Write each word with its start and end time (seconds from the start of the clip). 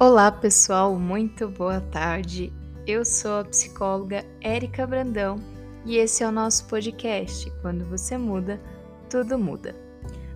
Olá, 0.00 0.30
pessoal, 0.30 0.96
muito 0.96 1.48
boa 1.48 1.80
tarde. 1.80 2.52
Eu 2.86 3.04
sou 3.04 3.40
a 3.40 3.44
psicóloga 3.44 4.24
Érica 4.40 4.86
Brandão 4.86 5.40
e 5.84 5.96
esse 5.96 6.22
é 6.22 6.28
o 6.28 6.30
nosso 6.30 6.68
podcast. 6.68 7.50
Quando 7.60 7.84
você 7.84 8.16
muda, 8.16 8.60
tudo 9.10 9.36
muda. 9.36 9.74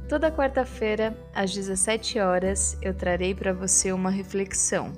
Toda 0.09 0.33
quarta-feira, 0.33 1.17
às 1.33 1.55
17 1.55 2.19
horas, 2.19 2.77
eu 2.83 2.93
trarei 2.93 3.37
para 3.37 3.53
você 3.53 3.93
uma 3.93 4.11
reflexão 4.11 4.93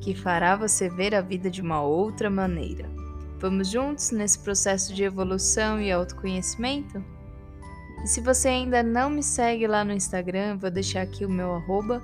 que 0.00 0.14
fará 0.14 0.54
você 0.54 0.88
ver 0.88 1.12
a 1.12 1.20
vida 1.20 1.50
de 1.50 1.60
uma 1.60 1.82
outra 1.82 2.30
maneira. 2.30 2.88
Vamos 3.40 3.68
juntos 3.68 4.12
nesse 4.12 4.38
processo 4.38 4.94
de 4.94 5.02
evolução 5.02 5.80
e 5.80 5.90
autoconhecimento? 5.90 7.04
E 8.04 8.06
se 8.06 8.20
você 8.20 8.46
ainda 8.46 8.84
não 8.84 9.10
me 9.10 9.22
segue 9.24 9.66
lá 9.66 9.84
no 9.84 9.92
Instagram, 9.92 10.58
vou 10.58 10.70
deixar 10.70 11.02
aqui 11.02 11.26
o 11.26 11.28
meu 11.28 11.56
arroba 11.56 12.00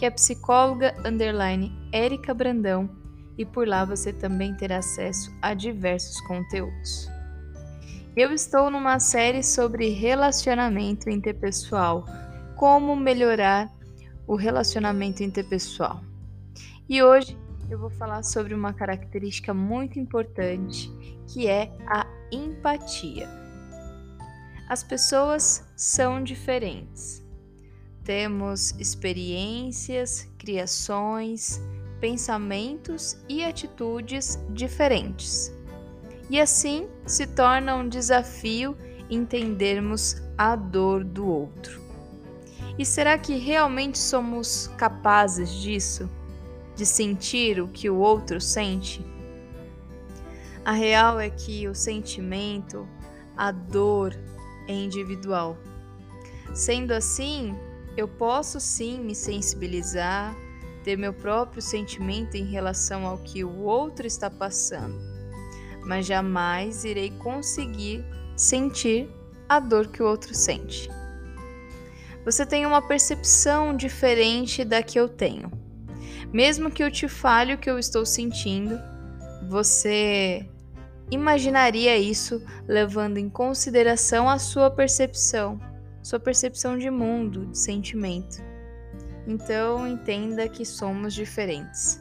que 0.00 0.06
é 0.06 0.10
psicóloga 0.10 0.94
underline 1.04 1.70
Érica 1.92 2.32
Brandão 2.32 2.88
e 3.36 3.44
por 3.44 3.68
lá 3.68 3.84
você 3.84 4.14
também 4.14 4.54
terá 4.54 4.78
acesso 4.78 5.30
a 5.42 5.52
diversos 5.52 6.18
conteúdos. 6.22 7.06
Eu 8.16 8.32
estou 8.32 8.70
numa 8.70 8.98
série 8.98 9.42
sobre 9.42 9.90
relacionamento 9.90 11.10
interpessoal, 11.10 12.06
como 12.56 12.96
melhorar 12.96 13.70
o 14.26 14.36
relacionamento 14.36 15.22
interpessoal. 15.22 16.00
E 16.88 17.02
hoje 17.02 17.36
eu 17.68 17.78
vou 17.78 17.90
falar 17.90 18.22
sobre 18.22 18.54
uma 18.54 18.72
característica 18.72 19.52
muito 19.52 19.98
importante, 19.98 20.90
que 21.28 21.46
é 21.46 21.70
a 21.86 22.06
empatia. 22.32 23.28
As 24.66 24.82
pessoas 24.82 25.62
são 25.76 26.24
diferentes 26.24 27.22
temos 28.04 28.72
experiências, 28.78 30.28
criações, 30.38 31.60
pensamentos 32.00 33.18
e 33.28 33.44
atitudes 33.44 34.38
diferentes. 34.50 35.52
E 36.28 36.40
assim 36.40 36.88
se 37.06 37.26
torna 37.26 37.76
um 37.76 37.88
desafio 37.88 38.76
entendermos 39.10 40.22
a 40.38 40.54
dor 40.56 41.04
do 41.04 41.26
outro. 41.26 41.80
E 42.78 42.84
será 42.84 43.18
que 43.18 43.36
realmente 43.36 43.98
somos 43.98 44.68
capazes 44.78 45.52
disso? 45.52 46.08
De 46.74 46.86
sentir 46.86 47.60
o 47.60 47.68
que 47.68 47.90
o 47.90 47.96
outro 47.96 48.40
sente? 48.40 49.04
A 50.64 50.72
real 50.72 51.18
é 51.18 51.28
que 51.28 51.66
o 51.66 51.74
sentimento, 51.74 52.88
a 53.36 53.50
dor 53.50 54.16
é 54.68 54.72
individual. 54.72 55.58
Sendo 56.54 56.92
assim, 56.92 57.54
eu 58.00 58.08
posso 58.08 58.58
sim 58.58 58.98
me 58.98 59.14
sensibilizar, 59.14 60.34
ter 60.82 60.96
meu 60.96 61.12
próprio 61.12 61.60
sentimento 61.60 62.34
em 62.34 62.44
relação 62.44 63.06
ao 63.06 63.18
que 63.18 63.44
o 63.44 63.58
outro 63.58 64.06
está 64.06 64.30
passando, 64.30 64.98
mas 65.84 66.06
jamais 66.06 66.84
irei 66.84 67.10
conseguir 67.10 68.02
sentir 68.34 69.10
a 69.46 69.60
dor 69.60 69.88
que 69.88 70.02
o 70.02 70.06
outro 70.06 70.34
sente. 70.34 70.88
Você 72.24 72.46
tem 72.46 72.64
uma 72.64 72.80
percepção 72.80 73.76
diferente 73.76 74.64
da 74.64 74.82
que 74.82 74.98
eu 74.98 75.08
tenho. 75.08 75.50
Mesmo 76.32 76.70
que 76.70 76.82
eu 76.82 76.90
te 76.90 77.08
fale 77.08 77.54
o 77.54 77.58
que 77.58 77.68
eu 77.68 77.78
estou 77.78 78.06
sentindo, 78.06 78.78
você 79.48 80.48
imaginaria 81.10 81.98
isso 81.98 82.42
levando 82.66 83.18
em 83.18 83.28
consideração 83.28 84.28
a 84.28 84.38
sua 84.38 84.70
percepção 84.70 85.60
sua 86.02 86.18
percepção 86.18 86.78
de 86.78 86.90
mundo, 86.90 87.46
de 87.46 87.58
sentimento. 87.58 88.42
Então, 89.26 89.86
entenda 89.86 90.48
que 90.48 90.64
somos 90.64 91.14
diferentes. 91.14 92.00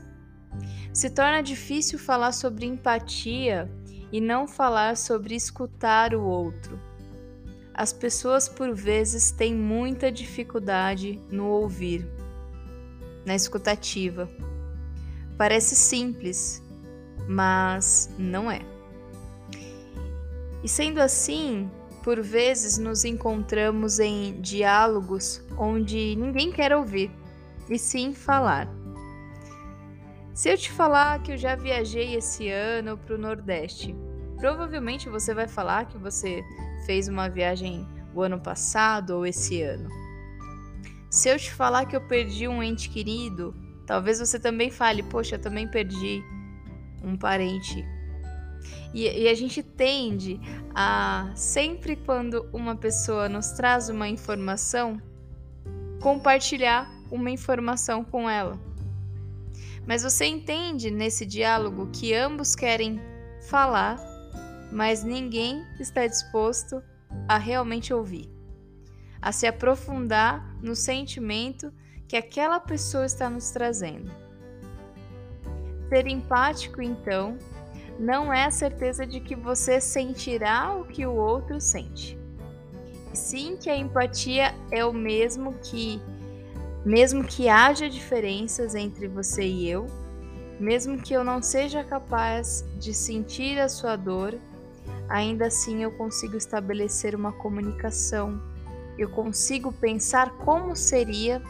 Se 0.93 1.09
torna 1.09 1.41
difícil 1.41 1.99
falar 1.99 2.31
sobre 2.31 2.65
empatia 2.65 3.69
e 4.11 4.19
não 4.19 4.47
falar 4.47 4.97
sobre 4.97 5.35
escutar 5.35 6.15
o 6.15 6.23
outro. 6.23 6.79
As 7.73 7.93
pessoas, 7.93 8.49
por 8.49 8.73
vezes, 8.73 9.31
têm 9.31 9.55
muita 9.55 10.11
dificuldade 10.11 11.21
no 11.31 11.45
ouvir, 11.45 12.05
na 13.25 13.35
escutativa. 13.35 14.29
Parece 15.37 15.75
simples, 15.75 16.61
mas 17.27 18.09
não 18.17 18.51
é. 18.51 18.59
E 20.61 20.67
sendo 20.67 20.99
assim, 20.99 21.71
por 22.09 22.23
vezes 22.23 22.79
nos 22.79 23.05
encontramos 23.05 23.99
em 23.99 24.41
diálogos 24.41 25.45
onde 25.55 26.15
ninguém 26.15 26.51
quer 26.51 26.75
ouvir, 26.75 27.11
e 27.69 27.77
sim 27.77 28.15
falar. 28.15 28.67
Se 30.33 30.49
eu 30.49 30.57
te 30.57 30.71
falar 30.71 31.21
que 31.21 31.33
eu 31.33 31.37
já 31.37 31.55
viajei 31.55 32.15
esse 32.15 32.49
ano 32.49 32.97
para 32.97 33.13
o 33.13 33.19
Nordeste, 33.19 33.95
provavelmente 34.39 35.07
você 35.07 35.35
vai 35.35 35.47
falar 35.47 35.85
que 35.85 35.99
você 35.99 36.43
fez 36.83 37.07
uma 37.07 37.29
viagem 37.29 37.87
o 38.15 38.23
ano 38.23 38.39
passado 38.39 39.11
ou 39.11 39.23
esse 39.23 39.61
ano. 39.61 39.87
Se 41.11 41.29
eu 41.29 41.37
te 41.37 41.53
falar 41.53 41.85
que 41.85 41.95
eu 41.95 42.01
perdi 42.01 42.47
um 42.47 42.63
ente 42.63 42.89
querido, 42.89 43.53
talvez 43.85 44.17
você 44.17 44.39
também 44.39 44.71
fale: 44.71 45.03
Poxa, 45.03 45.35
eu 45.35 45.39
também 45.39 45.67
perdi 45.67 46.23
um 47.03 47.15
parente 47.15 47.85
e, 48.93 49.23
e, 49.23 49.27
a 49.27 49.33
gente 49.33 49.61
tende 49.61 50.39
a, 50.73 51.31
sempre 51.35 51.95
quando 51.95 52.47
uma 52.51 52.75
pessoa 52.75 53.29
nos 53.29 53.51
traz 53.51 53.89
uma 53.89 54.07
informação, 54.07 55.01
compartilhar 56.01 56.89
uma 57.11 57.29
informação 57.29 58.03
com 58.03 58.29
ela. 58.29 58.59
Mas 59.87 60.03
você 60.03 60.25
entende 60.25 60.91
nesse 60.91 61.25
diálogo 61.25 61.89
que 61.91 62.13
ambos 62.13 62.55
querem 62.55 62.99
falar, 63.49 63.99
mas 64.71 65.03
ninguém 65.03 65.65
está 65.79 66.05
disposto 66.05 66.81
a 67.27 67.37
realmente 67.37 67.93
ouvir, 67.93 68.29
a 69.21 69.31
se 69.31 69.47
aprofundar 69.47 70.55
no 70.61 70.75
sentimento 70.75 71.73
que 72.07 72.17
aquela 72.17 72.59
pessoa 72.59 73.05
está 73.05 73.29
nos 73.29 73.51
trazendo. 73.51 74.11
Ser 75.89 76.07
empático, 76.07 76.81
então, 76.81 77.37
não 77.99 78.31
é 78.31 78.45
a 78.45 78.51
certeza 78.51 79.05
de 79.05 79.19
que 79.19 79.35
você 79.35 79.81
sentirá 79.81 80.73
o 80.73 80.85
que 80.85 81.05
o 81.05 81.13
outro 81.13 81.59
sente. 81.59 82.17
Sim 83.13 83.57
que 83.57 83.69
a 83.69 83.75
empatia 83.75 84.55
é 84.71 84.85
o 84.85 84.93
mesmo 84.93 85.53
que 85.61 86.01
mesmo 86.85 87.25
que 87.25 87.49
haja 87.49 87.89
diferenças 87.89 88.73
entre 88.73 89.05
você 89.09 89.45
e 89.45 89.69
eu, 89.69 89.85
mesmo 90.57 90.97
que 90.97 91.13
eu 91.13 91.25
não 91.25 91.41
seja 91.41 91.83
capaz 91.83 92.63
de 92.79 92.93
sentir 92.93 93.59
a 93.59 93.67
sua 93.67 93.97
dor, 93.97 94.33
ainda 95.09 95.47
assim 95.47 95.83
eu 95.83 95.91
consigo 95.91 96.37
estabelecer 96.37 97.13
uma 97.13 97.33
comunicação. 97.33 98.41
Eu 98.97 99.09
consigo 99.09 99.73
pensar 99.73 100.31
como 100.37 100.73
seria 100.73 101.41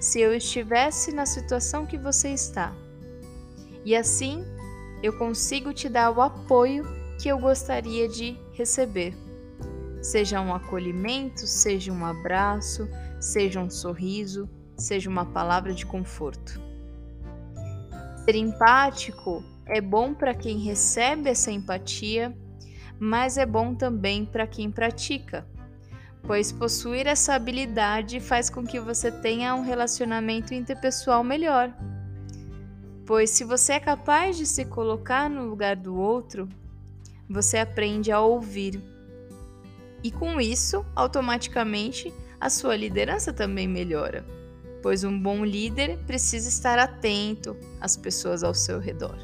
se 0.00 0.20
eu 0.20 0.34
estivesse 0.34 1.12
na 1.12 1.26
situação 1.26 1.84
que 1.84 1.98
você 1.98 2.30
está. 2.30 2.72
E 3.84 3.94
assim 3.94 4.42
eu 5.02 5.16
consigo 5.16 5.72
te 5.72 5.88
dar 5.88 6.10
o 6.10 6.20
apoio 6.20 6.84
que 7.20 7.28
eu 7.28 7.38
gostaria 7.38 8.08
de 8.08 8.36
receber. 8.52 9.14
Seja 10.02 10.40
um 10.40 10.54
acolhimento, 10.54 11.46
seja 11.46 11.92
um 11.92 12.04
abraço, 12.04 12.88
seja 13.20 13.60
um 13.60 13.70
sorriso, 13.70 14.48
seja 14.76 15.10
uma 15.10 15.26
palavra 15.26 15.72
de 15.72 15.84
conforto. 15.84 16.60
Ser 18.24 18.36
empático 18.36 19.42
é 19.66 19.80
bom 19.80 20.14
para 20.14 20.34
quem 20.34 20.58
recebe 20.58 21.28
essa 21.28 21.50
empatia, 21.50 22.36
mas 22.98 23.36
é 23.36 23.46
bom 23.46 23.74
também 23.74 24.24
para 24.24 24.46
quem 24.46 24.70
pratica, 24.70 25.46
pois 26.22 26.52
possuir 26.52 27.06
essa 27.06 27.34
habilidade 27.34 28.20
faz 28.20 28.50
com 28.50 28.64
que 28.64 28.78
você 28.78 29.10
tenha 29.10 29.54
um 29.54 29.62
relacionamento 29.62 30.54
interpessoal 30.54 31.24
melhor 31.24 31.72
pois 33.08 33.30
se 33.30 33.42
você 33.42 33.72
é 33.72 33.80
capaz 33.80 34.36
de 34.36 34.44
se 34.44 34.66
colocar 34.66 35.30
no 35.30 35.48
lugar 35.48 35.74
do 35.74 35.96
outro, 35.96 36.46
você 37.26 37.56
aprende 37.56 38.12
a 38.12 38.20
ouvir. 38.20 38.82
E 40.04 40.10
com 40.10 40.38
isso, 40.38 40.84
automaticamente, 40.94 42.12
a 42.38 42.50
sua 42.50 42.76
liderança 42.76 43.32
também 43.32 43.66
melhora, 43.66 44.26
pois 44.82 45.04
um 45.04 45.18
bom 45.18 45.42
líder 45.42 45.96
precisa 46.06 46.50
estar 46.50 46.78
atento 46.78 47.56
às 47.80 47.96
pessoas 47.96 48.44
ao 48.44 48.52
seu 48.52 48.78
redor. 48.78 49.16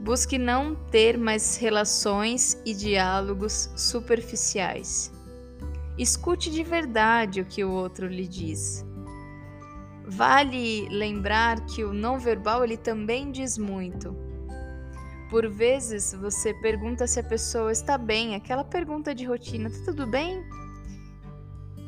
Busque 0.00 0.38
não 0.38 0.74
ter 0.74 1.18
mais 1.18 1.58
relações 1.58 2.58
e 2.64 2.72
diálogos 2.72 3.68
superficiais. 3.76 5.12
Escute 5.98 6.50
de 6.50 6.64
verdade 6.64 7.42
o 7.42 7.44
que 7.44 7.62
o 7.62 7.70
outro 7.70 8.06
lhe 8.06 8.26
diz. 8.26 8.82
Vale 10.16 10.88
lembrar 10.88 11.64
que 11.66 11.84
o 11.84 11.92
não 11.92 12.18
verbal 12.18 12.64
ele 12.64 12.76
também 12.76 13.30
diz 13.30 13.56
muito. 13.56 14.16
Por 15.30 15.48
vezes 15.48 16.12
você 16.12 16.52
pergunta 16.54 17.06
se 17.06 17.18
a 17.18 17.24
pessoa 17.24 17.72
está 17.72 17.96
bem, 17.96 18.34
aquela 18.34 18.64
pergunta 18.64 19.14
de 19.14 19.24
rotina, 19.24 19.70
tá 19.70 19.76
tudo 19.86 20.06
bem? 20.06 20.44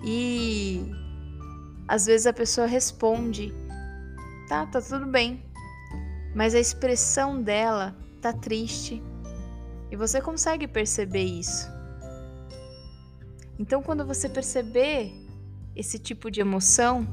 E 0.03 0.91
às 1.87 2.07
vezes 2.07 2.27
a 2.27 2.33
pessoa 2.33 2.67
responde 2.67 3.53
tá, 4.47 4.67
tá 4.67 4.81
tudo 4.81 5.07
bem. 5.07 5.43
Mas 6.35 6.55
a 6.55 6.61
expressão 6.61 7.41
dela 7.43 7.97
tá 8.21 8.33
triste. 8.33 9.03
E 9.91 9.97
você 9.97 10.21
consegue 10.21 10.67
perceber 10.67 11.25
isso. 11.25 11.69
Então, 13.59 13.83
quando 13.83 14.05
você 14.05 14.29
perceber 14.29 15.13
esse 15.77 15.99
tipo 15.99 16.31
de 16.31 16.41
emoção, 16.41 17.07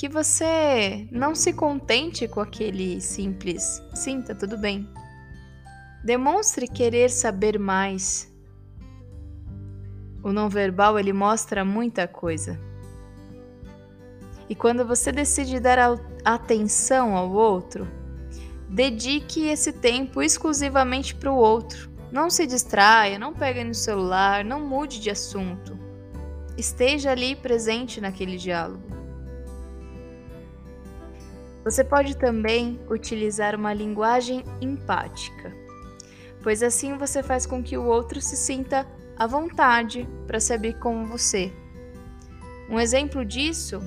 que 0.00 0.08
você 0.08 1.06
não 1.12 1.34
se 1.34 1.52
contente 1.52 2.26
com 2.26 2.40
aquele 2.40 3.02
simples 3.02 3.82
sim, 3.92 4.22
tá 4.22 4.34
tudo 4.34 4.56
bem. 4.56 4.88
Demonstre 6.02 6.66
querer 6.66 7.10
saber 7.10 7.58
mais. 7.58 8.34
O 10.22 10.32
não 10.32 10.48
verbal 10.48 10.98
ele 10.98 11.12
mostra 11.12 11.66
muita 11.66 12.08
coisa. 12.08 12.58
E 14.48 14.54
quando 14.54 14.86
você 14.86 15.12
decide 15.12 15.60
dar 15.60 16.00
atenção 16.24 17.14
ao 17.14 17.30
outro, 17.30 17.86
dedique 18.70 19.48
esse 19.48 19.70
tempo 19.70 20.22
exclusivamente 20.22 21.14
para 21.14 21.30
o 21.30 21.36
outro. 21.36 21.90
Não 22.10 22.30
se 22.30 22.46
distraia, 22.46 23.18
não 23.18 23.34
pegue 23.34 23.62
no 23.62 23.74
celular, 23.74 24.46
não 24.46 24.66
mude 24.66 24.98
de 24.98 25.10
assunto. 25.10 25.78
Esteja 26.56 27.10
ali 27.10 27.36
presente 27.36 28.00
naquele 28.00 28.38
diálogo. 28.38 28.99
Você 31.70 31.84
pode 31.84 32.16
também 32.16 32.80
utilizar 32.90 33.54
uma 33.54 33.72
linguagem 33.72 34.44
empática, 34.60 35.54
pois 36.42 36.64
assim 36.64 36.98
você 36.98 37.22
faz 37.22 37.46
com 37.46 37.62
que 37.62 37.78
o 37.78 37.84
outro 37.84 38.20
se 38.20 38.36
sinta 38.36 38.84
à 39.16 39.24
vontade 39.24 40.08
para 40.26 40.40
se 40.40 40.52
abrir 40.52 40.80
com 40.80 41.06
você. 41.06 41.52
Um 42.68 42.80
exemplo 42.80 43.24
disso 43.24 43.80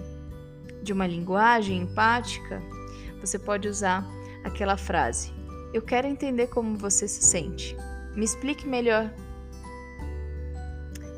de 0.82 0.94
uma 0.94 1.06
linguagem 1.06 1.82
empática, 1.82 2.64
você 3.20 3.38
pode 3.38 3.68
usar 3.68 4.08
aquela 4.46 4.78
frase: 4.78 5.34
Eu 5.74 5.82
quero 5.82 6.08
entender 6.08 6.48
como 6.48 6.78
você 6.78 7.06
se 7.06 7.22
sente. 7.22 7.76
Me 8.16 8.24
explique 8.24 8.66
melhor. 8.66 9.14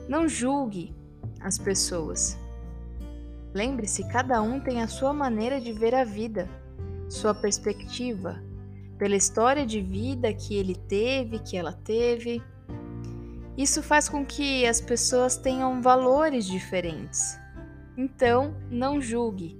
Não 0.10 0.28
julgue 0.28 0.96
as 1.40 1.60
pessoas. 1.60 2.36
Lembre-se, 3.56 4.04
cada 4.10 4.42
um 4.42 4.60
tem 4.60 4.82
a 4.82 4.88
sua 4.90 5.14
maneira 5.14 5.62
de 5.62 5.72
ver 5.72 5.96
a 5.96 6.04
vida, 6.04 6.50
sua 7.08 7.34
perspectiva, 7.34 8.44
pela 8.98 9.16
história 9.16 9.66
de 9.66 9.80
vida 9.80 10.34
que 10.34 10.54
ele 10.58 10.76
teve, 10.76 11.40
que 11.40 11.56
ela 11.56 11.72
teve. 11.72 12.44
Isso 13.58 13.82
faz 13.82 14.10
com 14.10 14.26
que 14.26 14.66
as 14.66 14.82
pessoas 14.82 15.38
tenham 15.38 15.82
valores 15.82 16.46
diferentes. 16.46 17.40
Então, 17.96 18.54
não 18.70 19.00
julgue. 19.00 19.58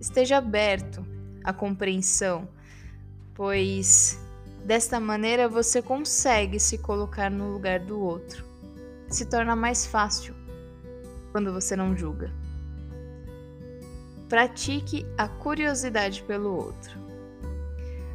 Esteja 0.00 0.38
aberto 0.38 1.06
à 1.44 1.52
compreensão, 1.52 2.48
pois 3.32 4.18
desta 4.64 4.98
maneira 4.98 5.48
você 5.48 5.80
consegue 5.80 6.58
se 6.58 6.78
colocar 6.78 7.30
no 7.30 7.52
lugar 7.52 7.78
do 7.78 8.00
outro. 8.00 8.44
Se 9.06 9.24
torna 9.24 9.54
mais 9.54 9.86
fácil 9.86 10.34
quando 11.30 11.52
você 11.52 11.76
não 11.76 11.96
julga. 11.96 12.39
Pratique 14.30 15.04
a 15.18 15.26
curiosidade 15.26 16.22
pelo 16.22 16.54
outro. 16.54 16.96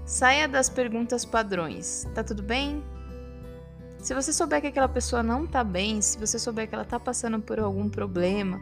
Saia 0.06 0.48
das 0.48 0.70
perguntas 0.70 1.26
padrões. 1.26 2.08
Tá 2.16 2.24
tudo 2.24 2.42
bem? 2.42 2.82
Se 4.00 4.14
você 4.14 4.32
souber 4.32 4.62
que 4.62 4.68
aquela 4.68 4.88
pessoa 4.88 5.22
não 5.22 5.46
tá 5.46 5.62
bem, 5.62 6.02
se 6.02 6.18
você 6.18 6.40
souber 6.40 6.70
que 6.70 6.74
ela 6.74 6.86
tá 6.86 6.98
passando 6.98 7.42
por 7.42 7.60
algum 7.60 7.90
problema, 7.90 8.62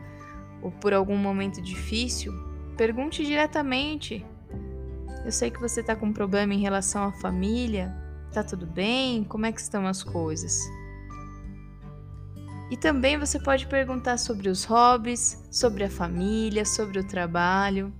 ou 0.64 0.72
por 0.72 0.96
algum 0.96 1.16
momento 1.16 1.62
difícil, 1.62 2.34
pergunte 2.76 3.24
diretamente. 3.24 4.26
Eu 5.24 5.32
sei 5.32 5.52
que 5.52 5.60
você 5.60 5.82
está 5.82 5.96
com 5.96 6.08
um 6.08 6.14
problema 6.14 6.56
em 6.56 6.62
relação 6.62 7.04
à 7.04 7.12
família. 7.12 7.96
Tá 8.34 8.44
tudo 8.44 8.66
bem? 8.66 9.24
Como 9.26 9.46
é 9.46 9.52
que 9.52 9.62
estão 9.62 9.86
as 9.86 10.02
coisas? 10.02 10.60
E 12.74 12.75
também 12.75 13.20
você 13.20 13.40
pode 13.40 13.68
perguntar 13.68 14.18
sobre 14.18 14.50
os 14.50 14.64
hobbies, 14.64 15.40
sobre 15.52 15.84
a 15.84 15.90
família, 15.92 16.66
sobre 16.66 16.98
o 16.98 17.08
trabalho. 17.08 17.94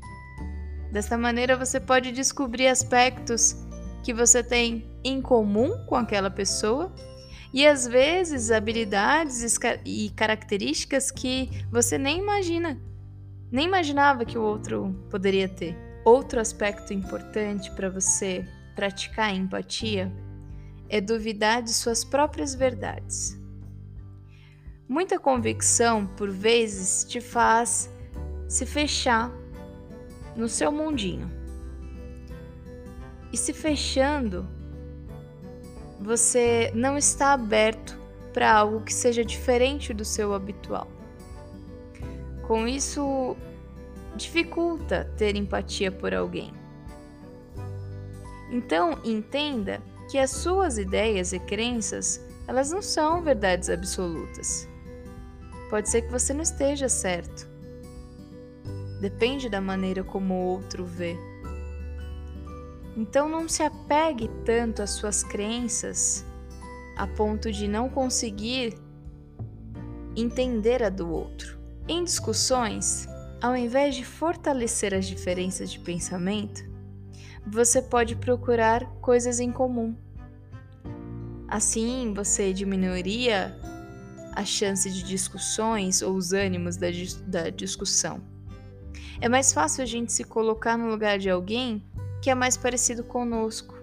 Dessa 0.92 1.16
maneira 1.16 1.56
você 1.56 1.80
pode 1.80 2.12
descobrir 2.12 2.66
aspectos 2.66 3.56
que 4.04 4.12
você 4.12 4.42
tem 4.42 4.84
em 5.04 5.22
comum 5.22 5.86
com 5.86 5.94
aquela 5.94 6.32
pessoa 6.32 6.92
e 7.54 7.68
às 7.68 7.88
vezes 7.88 8.50
habilidades 8.50 9.44
e 9.86 10.10
características 10.10 11.12
que 11.12 11.52
você 11.72 12.00
nem 12.00 12.18
imagina, 12.18 12.82
nem 13.52 13.68
imaginava 13.68 14.26
que 14.26 14.40
o 14.40 14.44
outro 14.44 15.06
poderia 15.12 15.48
ter. 15.48 15.78
Outro 16.04 16.40
aspecto 16.40 16.92
importante 16.92 17.70
para 17.76 17.92
você 17.92 18.44
praticar 18.74 19.30
a 19.30 19.36
empatia 19.36 20.12
é 20.90 21.00
duvidar 21.00 21.62
de 21.62 21.72
suas 21.72 22.04
próprias 22.04 22.56
verdades. 22.56 23.43
Muita 24.88 25.18
convicção, 25.18 26.06
por 26.06 26.30
vezes, 26.30 27.06
te 27.06 27.22
faz 27.22 27.90
se 28.48 28.66
fechar 28.66 29.32
no 30.36 30.50
seu 30.50 30.72
mundinho. 30.72 31.32
E 33.32 33.38
se 33.38 33.54
fechando, 33.54 34.48
você 36.00 36.72
não 36.76 36.98
está 36.98 37.34
aberto 37.34 37.98
para 38.34 38.52
algo 38.52 38.82
que 38.82 38.94
seja 38.94 39.24
diferente 39.24 39.94
do 39.94 40.04
seu 40.04 40.34
habitual. 40.34 40.88
Com 42.46 42.68
isso, 42.68 43.38
dificulta 44.16 45.10
ter 45.18 45.36
empatia 45.36 45.92
por 45.92 46.14
alguém. 46.14 46.54
Então, 48.52 49.00
entenda 49.04 49.82
que 50.12 50.18
as 50.18 50.30
suas 50.30 50.78
ideias 50.78 51.32
e 51.32 51.40
crenças, 51.40 52.24
elas 52.48 52.70
não 52.70 52.82
são 52.82 53.24
verdades 53.24 53.70
absolutas. 53.70 54.70
Pode 55.70 55.90
ser 55.90 56.04
que 56.04 56.12
você 56.12 56.34
não 56.34 56.42
esteja 56.42 56.88
certo. 56.88 57.48
Depende 59.02 59.50
da 59.50 59.60
maneira 59.60 60.04
como 60.04 60.34
o 60.34 60.46
outro 60.46 60.86
vê. 60.86 61.18
Então 62.96 63.28
não 63.28 63.50
se 63.50 63.64
apegue 63.64 64.30
tanto 64.46 64.82
às 64.82 64.92
suas 64.92 65.24
crenças 65.24 66.26
a 66.96 67.08
ponto 67.08 67.52
de 67.52 67.68
não 67.68 67.90
conseguir 67.90 68.78
entender 70.16 70.84
a 70.84 70.90
do 70.90 71.10
outro. 71.10 71.60
Em 71.88 72.04
discussões, 72.04 73.08
ao 73.42 73.58
invés 73.58 73.96
de 73.96 74.06
fortalecer 74.06 74.94
as 74.94 75.06
diferenças 75.06 75.72
de 75.72 75.80
pensamento, 75.80 76.64
você 77.46 77.82
pode 77.82 78.16
procurar 78.16 78.86
coisas 79.02 79.40
em 79.40 79.52
comum. 79.52 79.96
Assim, 81.48 82.14
você 82.14 82.54
diminuiria 82.54 83.60
a 84.36 84.46
chance 84.46 84.90
de 84.92 85.04
discussões 85.04 86.02
ou 86.02 86.16
os 86.16 86.34
ânimos 86.34 86.78
da, 86.78 86.88
da 87.26 87.50
discussão. 87.50 88.22
É 89.22 89.30
mais 89.30 89.54
fácil 89.54 89.84
a 89.84 89.86
gente 89.86 90.12
se 90.12 90.24
colocar 90.24 90.78
no 90.78 90.90
lugar 90.90 91.18
de 91.18 91.30
alguém 91.30 91.84
que 92.22 92.30
é 92.30 92.36
mais 92.36 92.58
parecido 92.58 93.04
conosco. 93.04 93.76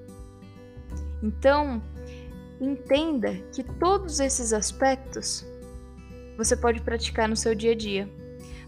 Então, 1.23 1.83
entenda 2.61 3.35
que 3.52 3.62
todos 3.62 4.21
esses 4.21 4.52
aspectos 4.52 5.47
você 6.37 6.57
pode 6.57 6.80
praticar 6.80 7.28
no 7.28 7.37
seu 7.37 7.54
dia 7.54 7.73
a 7.73 7.75
dia, 7.75 8.09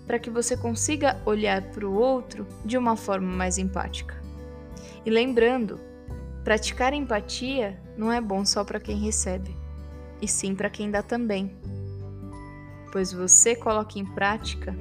para 0.06 0.18
que 0.18 0.28
você 0.28 0.56
consiga 0.56 1.20
olhar 1.24 1.62
para 1.70 1.88
o 1.88 1.94
outro 1.94 2.46
de 2.64 2.76
uma 2.76 2.96
forma 2.96 3.34
mais 3.34 3.56
empática. 3.56 4.14
E 5.06 5.10
lembrando, 5.10 5.80
praticar 6.44 6.92
empatia 6.92 7.80
não 7.96 8.12
é 8.12 8.20
bom 8.20 8.44
só 8.44 8.62
para 8.62 8.80
quem 8.80 8.98
recebe, 8.98 9.56
e 10.22 10.28
sim 10.28 10.54
para 10.54 10.70
quem 10.70 10.90
dá 10.90 11.02
também. 11.02 11.54
Pois 12.92 13.12
você 13.12 13.56
coloca 13.56 13.98
em 13.98 14.06
prática 14.06 14.74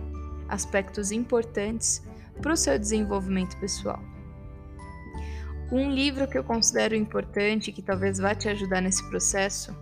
aspectos 0.47 1.11
importantes 1.11 2.03
para 2.41 2.53
o 2.53 2.57
seu 2.57 2.77
desenvolvimento 2.77 3.57
pessoal. 3.57 3.99
Um 5.71 5.89
livro 5.89 6.27
que 6.27 6.37
eu 6.37 6.43
considero 6.43 6.95
importante, 6.95 7.71
que 7.71 7.81
talvez 7.81 8.19
vá 8.19 8.35
te 8.35 8.49
ajudar 8.49 8.81
nesse 8.81 9.07
processo, 9.09 9.75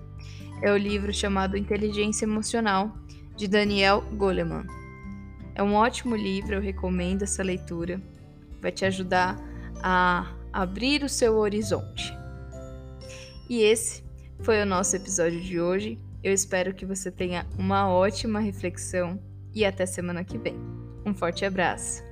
é 0.62 0.72
o 0.72 0.78
livro 0.78 1.12
chamado 1.12 1.58
Inteligência 1.58 2.26
Emocional, 2.26 2.96
de 3.36 3.48
Daniel 3.48 4.02
Goleman. 4.14 4.66
É 5.56 5.64
um 5.64 5.74
ótimo 5.74 6.16
livro, 6.16 6.56
eu 6.56 6.62
recomendo 6.62 7.24
essa 7.24 7.42
leitura. 7.42 8.02
Vai 8.62 8.72
te 8.72 8.86
ajudar 8.86 9.38
a 9.82 10.28
abrir 10.54 11.04
o 11.04 11.10
seu 11.10 11.38
horizonte. 11.38 12.14
E 13.50 13.62
esse 13.64 14.04
foi 14.42 14.62
o 14.62 14.66
nosso 14.66 14.96
episódio 14.96 15.40
de 15.42 15.60
hoje. 15.60 16.00
Eu 16.24 16.34
espero 16.34 16.74
que 16.74 16.86
você 16.86 17.12
tenha 17.12 17.46
uma 17.58 17.90
ótima 17.90 18.40
reflexão 18.40 19.20
e 19.54 19.66
até 19.66 19.86
semana 19.86 20.24
que 20.24 20.38
vem. 20.38 20.56
Um 21.06 21.14
forte 21.14 21.46
abraço! 21.46 22.09